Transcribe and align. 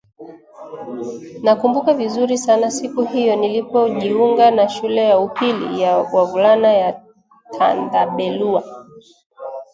"Nakumbuka 1.43 1.93
vizuri 1.93 2.37
sana 2.37 2.69
siku 2.71 3.01
hiyo 3.01 3.35
nilipojiunga 3.35 4.51
na 4.51 4.69
shule 4.69 5.03
ya 5.03 5.19
upili 5.19 5.81
ya 5.81 5.97
wavulana 5.97 6.73
ya 6.73 7.01
Tandabelua" 7.59 8.63